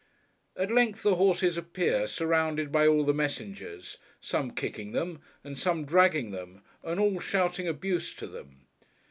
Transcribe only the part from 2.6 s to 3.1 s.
by all